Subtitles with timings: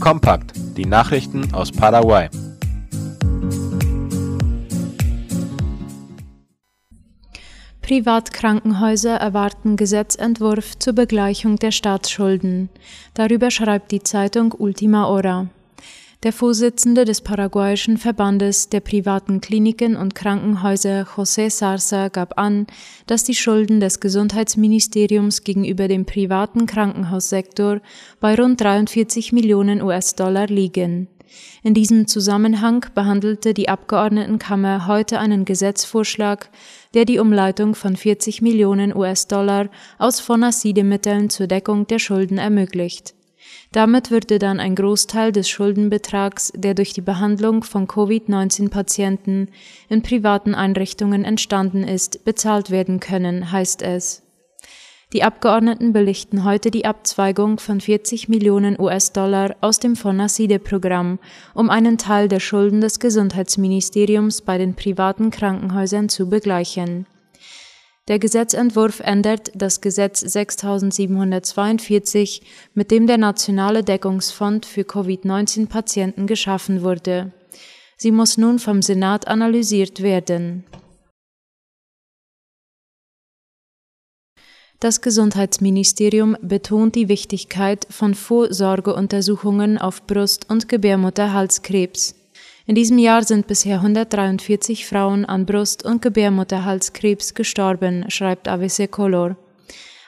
[0.00, 2.28] Kompakt, die Nachrichten aus Paraguay.
[7.82, 12.68] Privatkrankenhäuser erwarten Gesetzentwurf zur Begleichung der Staatsschulden.
[13.14, 15.48] Darüber schreibt die Zeitung Ultima Hora.
[16.24, 22.66] Der Vorsitzende des paraguayischen Verbandes der privaten Kliniken und Krankenhäuser José Sarsa gab an,
[23.06, 27.80] dass die Schulden des Gesundheitsministeriums gegenüber dem privaten Krankenhaussektor
[28.18, 31.06] bei rund 43 Millionen US-Dollar liegen.
[31.62, 36.50] In diesem Zusammenhang behandelte die Abgeordnetenkammer heute einen Gesetzvorschlag,
[36.94, 43.14] der die Umleitung von 40 Millionen US-Dollar aus Fonaside-Mitteln zur Deckung der Schulden ermöglicht.
[43.72, 49.48] Damit würde dann ein Großteil des Schuldenbetrags, der durch die Behandlung von Covid-19-Patienten
[49.88, 54.22] in privaten Einrichtungen entstanden ist, bezahlt werden können, heißt es.
[55.14, 61.18] Die Abgeordneten belichten heute die Abzweigung von 40 Millionen US-Dollar aus dem Fonaside-Programm,
[61.54, 67.06] um einen Teil der Schulden des Gesundheitsministeriums bei den privaten Krankenhäusern zu begleichen.
[68.08, 72.40] Der Gesetzentwurf ändert das Gesetz 6742,
[72.72, 77.32] mit dem der Nationale Deckungsfonds für Covid-19-Patienten geschaffen wurde.
[77.98, 80.64] Sie muss nun vom Senat analysiert werden.
[84.80, 92.17] Das Gesundheitsministerium betont die Wichtigkeit von Vorsorgeuntersuchungen auf Brust- und Gebärmutterhalskrebs.
[92.68, 99.38] In diesem Jahr sind bisher 143 Frauen an Brust- und Gebärmutterhalskrebs gestorben, schreibt AVC Color.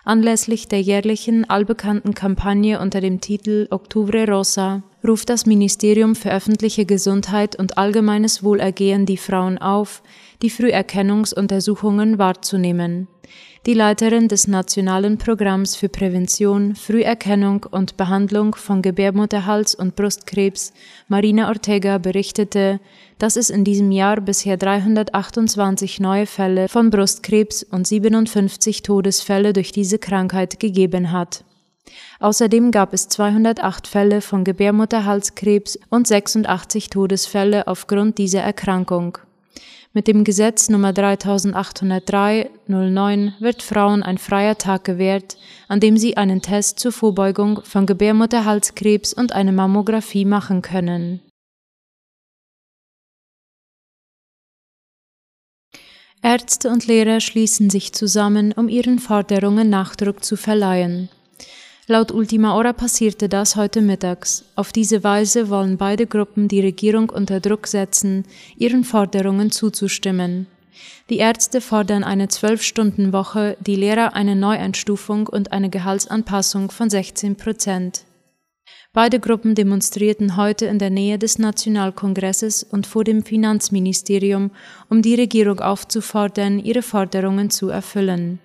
[0.04, 6.84] Anlässlich der jährlichen allbekannten Kampagne unter dem Titel Octubre Rosa ruft das Ministerium für öffentliche
[6.84, 10.02] Gesundheit und allgemeines Wohlergehen die Frauen auf,
[10.42, 13.08] die Früherkennungsuntersuchungen wahrzunehmen.
[13.66, 20.72] Die Leiterin des Nationalen Programms für Prävention, Früherkennung und Behandlung von Gebärmutterhals- und Brustkrebs,
[21.08, 22.80] Marina Ortega, berichtete,
[23.18, 29.72] dass es in diesem Jahr bisher 328 neue Fälle von Brustkrebs und 57 Todesfälle durch
[29.72, 31.44] diese Krankheit gegeben hat.
[32.18, 39.16] Außerdem gab es 208 Fälle von Gebärmutterhalskrebs und 86 Todesfälle aufgrund dieser Erkrankung.
[39.92, 45.36] Mit dem Gesetz Nummer 3803-09 wird Frauen ein freier Tag gewährt,
[45.66, 51.20] an dem sie einen Test zur Vorbeugung von Gebärmutterhalskrebs und eine Mammographie machen können.
[56.22, 61.08] Ärzte und Lehrer schließen sich zusammen, um ihren Forderungen Nachdruck zu verleihen.
[61.90, 64.44] Laut Ultima Hora passierte das heute mittags.
[64.54, 70.46] Auf diese Weise wollen beide Gruppen die Regierung unter Druck setzen, ihren Forderungen zuzustimmen.
[71.08, 78.04] Die Ärzte fordern eine Zwölf-Stunden-Woche, die Lehrer eine Neueinstufung und eine Gehaltsanpassung von 16 Prozent.
[78.92, 84.52] Beide Gruppen demonstrierten heute in der Nähe des Nationalkongresses und vor dem Finanzministerium,
[84.88, 88.38] um die Regierung aufzufordern, ihre Forderungen zu erfüllen.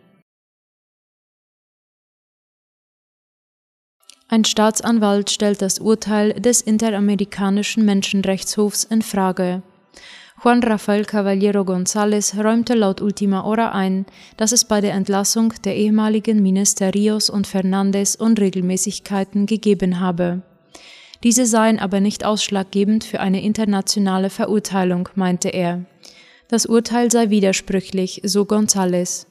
[4.36, 9.62] Ein Staatsanwalt stellt das Urteil des Interamerikanischen Menschenrechtshofs in Frage.
[10.44, 15.78] Juan Rafael Caballero González räumte laut Ultima Hora ein, dass es bei der Entlassung der
[15.78, 20.42] ehemaligen Ministerios und Fernandez Unregelmäßigkeiten gegeben habe.
[21.24, 25.86] Diese seien aber nicht ausschlaggebend für eine internationale Verurteilung, meinte er.
[26.50, 29.28] Das Urteil sei widersprüchlich, so González.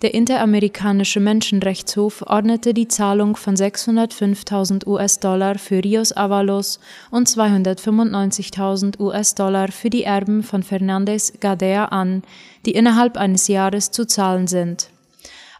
[0.00, 6.78] Der Interamerikanische Menschenrechtshof ordnete die Zahlung von 605.000 US-Dollar für Rios Avalos
[7.10, 12.22] und 295.000 US-Dollar für die Erben von Fernandez Gadea an,
[12.64, 14.88] die innerhalb eines Jahres zu zahlen sind.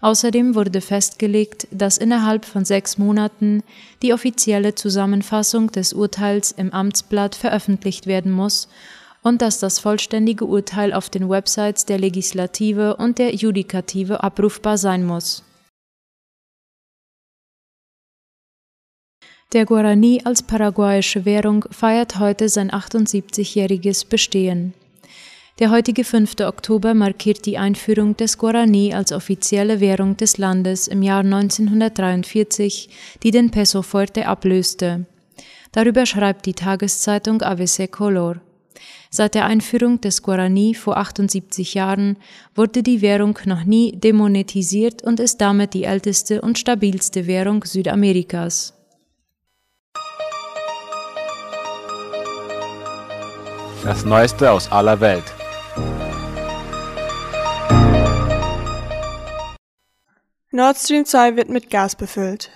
[0.02, 3.64] Außerdem wurde festgelegt, dass innerhalb von sechs Monaten
[4.02, 8.68] die offizielle Zusammenfassung des Urteils im Amtsblatt veröffentlicht werden muss
[9.22, 15.04] und dass das vollständige Urteil auf den Websites der Legislative und der Judikative abrufbar sein
[15.04, 15.44] muss.
[19.54, 24.74] Der Guarani als paraguayische Währung feiert heute sein 78-jähriges Bestehen.
[25.58, 26.40] Der heutige 5.
[26.40, 32.90] Oktober markiert die Einführung des Guarani als offizielle Währung des Landes im Jahr 1943,
[33.22, 35.06] die den Peso Fuerte ablöste.
[35.72, 38.40] Darüber schreibt die Tageszeitung AVC Color.
[39.10, 42.16] Seit der Einführung des Guarani vor 78 Jahren
[42.54, 48.74] wurde die Währung noch nie demonetisiert und ist damit die älteste und stabilste Währung Südamerikas.
[53.84, 55.24] Das Neueste aus aller Welt.
[60.50, 62.50] Nord Stream 2 wird mit Gas befüllt.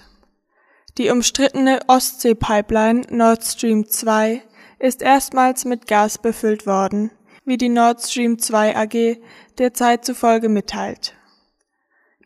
[0.99, 4.43] Die umstrittene Ostsee-Pipeline Nord Stream 2
[4.83, 7.13] ist erstmals mit Gas befüllt worden,
[7.45, 9.17] wie die Nord Stream 2 AG
[9.59, 11.15] der Zeit zufolge mitteilt.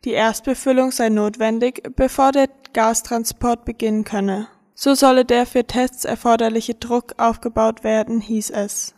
[0.05, 4.49] Die Erstbefüllung sei notwendig, bevor der Gastransport beginnen könne.
[4.75, 8.95] So solle der für Tests erforderliche Druck aufgebaut werden, hieß es.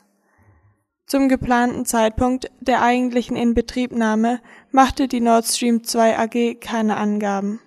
[1.06, 4.40] Zum geplanten Zeitpunkt der eigentlichen Inbetriebnahme
[4.70, 7.60] machte die Nord Stream 2 AG keine Angaben.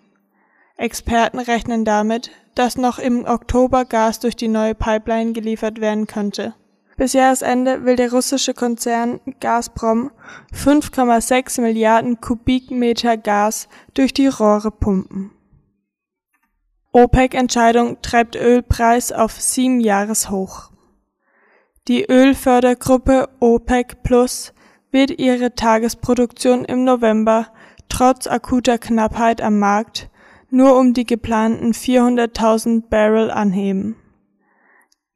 [0.82, 6.54] Experten rechnen damit, dass noch im Oktober Gas durch die neue Pipeline geliefert werden könnte.
[6.98, 10.12] Bis Jahresende will der russische Konzern Gazprom
[10.54, 15.32] 5,6 Milliarden Kubikmeter Gas durch die Rohre pumpen.
[16.92, 20.72] OPEC-Entscheidung treibt Ölpreis auf sieben Jahreshoch.
[21.88, 24.54] Die Ölfördergruppe OPEC Plus
[24.92, 27.48] wird ihre Tagesproduktion im November
[27.88, 30.11] trotz akuter Knappheit am Markt
[30.52, 33.96] nur um die geplanten 400.000 Barrel anheben.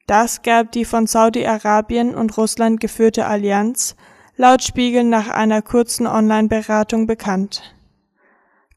[0.08, 3.96] Das gab die von Saudi-Arabien und Russland geführte Allianz
[4.38, 7.76] laut Spiegel nach einer kurzen Online-Beratung bekannt.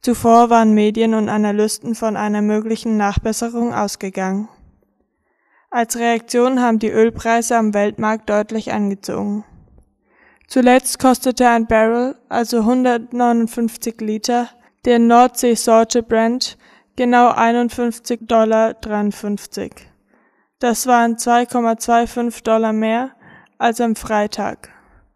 [0.00, 4.48] Zuvor waren Medien und Analysten von einer möglichen Nachbesserung ausgegangen.
[5.70, 9.44] Als Reaktion haben die Ölpreise am Weltmarkt deutlich angezogen.
[10.46, 14.48] Zuletzt kostete ein Barrel, also 159 Liter,
[14.84, 16.58] der Nordsee-Sorte Brent
[16.96, 18.74] genau 51,53 Dollar.
[20.58, 23.10] Das waren 2,25 Dollar mehr
[23.58, 24.70] als am Freitag.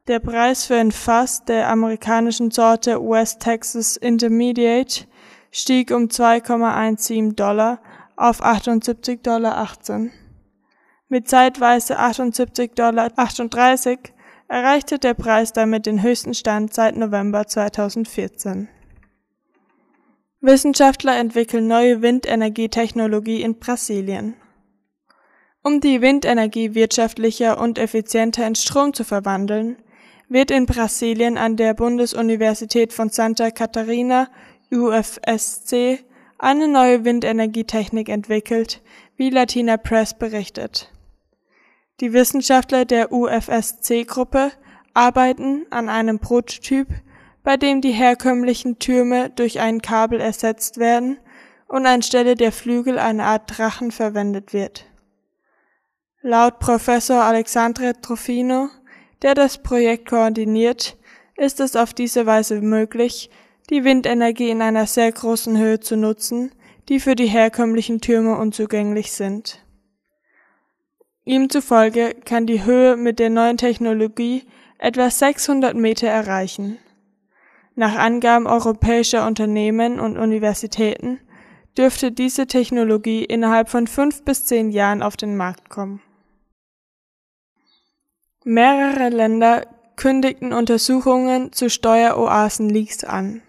[0.09, 5.07] Der Preis für ein Fass der amerikanischen Sorte West Texas Intermediate
[5.51, 7.81] stieg um 2,17 Dollar
[8.17, 9.69] auf 78,18 Dollar.
[11.09, 13.09] Mit zeitweise 78,38 Dollar
[14.49, 18.69] erreichte der Preis damit den höchsten Stand seit November 2014.
[20.45, 24.35] Wissenschaftler entwickeln neue Windenergietechnologie in Brasilien.
[25.63, 29.77] Um die Windenergie wirtschaftlicher und effizienter in Strom zu verwandeln,
[30.29, 34.29] wird in Brasilien an der Bundesuniversität von Santa Catarina
[34.73, 36.01] UFSC
[36.39, 38.83] eine neue Windenergietechnik entwickelt,
[39.17, 40.91] wie Latina Press berichtet.
[42.01, 44.51] Die Wissenschaftler der UFSC-Gruppe
[44.93, 46.89] arbeiten an einem Prototyp
[47.43, 51.19] bei dem die herkömmlichen Türme durch ein Kabel ersetzt werden
[51.67, 54.87] und anstelle der Flügel eine Art Drachen verwendet wird.
[56.21, 58.69] Laut Professor Alexandre Trofino,
[59.23, 60.97] der das Projekt koordiniert,
[61.37, 63.31] ist es auf diese Weise möglich,
[63.71, 66.53] die Windenergie in einer sehr großen Höhe zu nutzen,
[66.89, 69.65] die für die herkömmlichen Türme unzugänglich sind.
[71.25, 74.45] Ihm zufolge kann die Höhe mit der neuen Technologie
[74.79, 76.79] etwa 600 Meter erreichen.
[77.75, 81.21] Nach Angaben europäischer Unternehmen und Universitäten
[81.77, 86.03] dürfte diese Technologie innerhalb von fünf bis zehn Jahren auf den Markt kommen.
[88.45, 89.67] Mehrere Länder
[89.97, 93.41] kündigten Untersuchungen zu Steueroasen-Leaks an.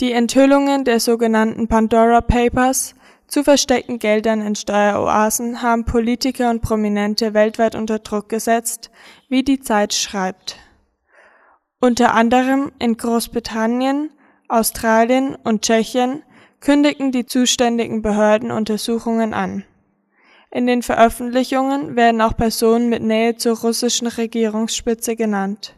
[0.00, 2.94] Die Enthüllungen der sogenannten Pandora Papers
[3.28, 8.90] zu versteckten Geldern in Steueroasen haben Politiker und Prominente weltweit unter Druck gesetzt,
[9.28, 10.58] wie die Zeit schreibt
[11.80, 14.10] unter anderem in Großbritannien,
[14.48, 16.22] Australien und Tschechien
[16.60, 19.64] kündigten die zuständigen Behörden Untersuchungen an.
[20.50, 25.74] In den Veröffentlichungen werden auch Personen mit Nähe zur russischen Regierungsspitze genannt.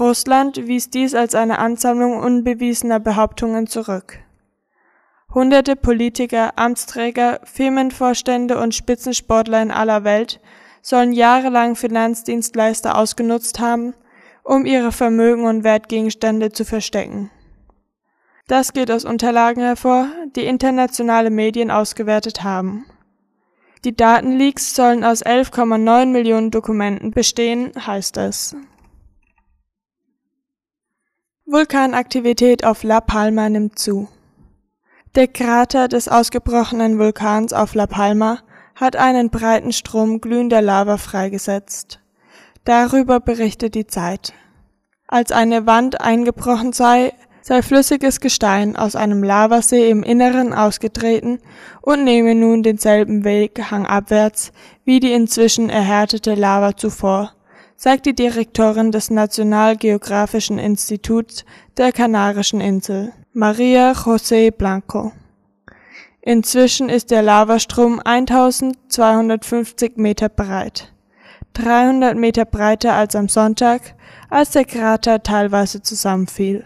[0.00, 4.18] Russland wies dies als eine Ansammlung unbewiesener Behauptungen zurück.
[5.32, 10.40] Hunderte Politiker, Amtsträger, Firmenvorstände und Spitzensportler in aller Welt
[10.80, 13.94] sollen jahrelang Finanzdienstleister ausgenutzt haben,
[14.46, 17.30] um ihre Vermögen und Wertgegenstände zu verstecken.
[18.46, 22.86] Das geht aus Unterlagen hervor, die internationale Medien ausgewertet haben.
[23.84, 28.54] Die Datenleaks sollen aus 11,9 Millionen Dokumenten bestehen, heißt es.
[31.44, 34.08] Vulkanaktivität auf La Palma nimmt zu.
[35.16, 38.40] Der Krater des ausgebrochenen Vulkans auf La Palma
[38.76, 42.00] hat einen breiten Strom glühender Lava freigesetzt.
[42.66, 44.34] Darüber berichtet die Zeit.
[45.06, 51.38] Als eine Wand eingebrochen sei, sei flüssiges Gestein aus einem Lavasee im Inneren ausgetreten
[51.80, 54.50] und nehme nun denselben Weg hangabwärts
[54.84, 57.34] wie die inzwischen erhärtete Lava zuvor,
[57.76, 61.44] sagt die Direktorin des Nationalgeographischen Instituts
[61.76, 65.12] der Kanarischen Insel, Maria José Blanco.
[66.20, 70.92] Inzwischen ist der Lavastrom 1250 Meter breit.
[71.56, 73.94] 300 Meter breiter als am Sonntag,
[74.28, 76.64] als der Krater teilweise zusammenfiel.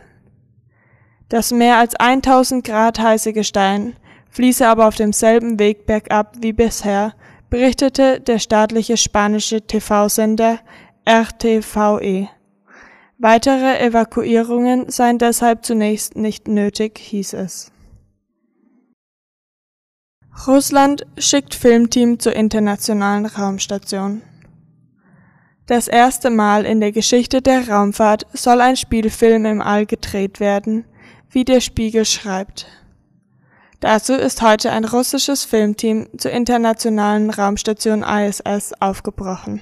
[1.28, 3.94] Das mehr als 1000 Grad heiße Gestein
[4.30, 7.14] fließe aber auf demselben Weg bergab wie bisher,
[7.50, 10.58] berichtete der staatliche spanische TV-Sender
[11.04, 12.28] RTVE.
[13.18, 17.70] Weitere Evakuierungen seien deshalb zunächst nicht nötig, hieß es.
[20.46, 24.22] Russland schickt Filmteam zur internationalen Raumstation.
[25.70, 30.84] Das erste Mal in der Geschichte der Raumfahrt soll ein Spielfilm im All gedreht werden,
[31.30, 32.66] wie der Spiegel schreibt.
[33.78, 39.60] Dazu ist heute ein russisches Filmteam zur internationalen Raumstation ISS aufgebrochen.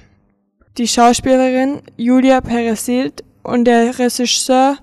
[0.79, 4.77] Die Schauspielerin Julia Peresild und der Regisseur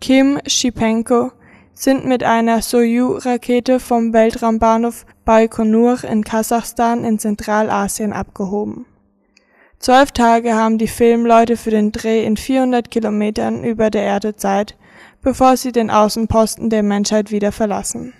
[0.00, 1.30] Kim Schipenko
[1.74, 8.84] sind mit einer Soyuz-Rakete vom Weltraumbahnhof Baikonur in Kasachstan in Zentralasien abgehoben.
[9.82, 14.76] Zwölf Tage haben die Filmleute für den Dreh in 400 Kilometern über der Erde Zeit,
[15.22, 18.12] bevor sie den Außenposten der Menschheit wieder verlassen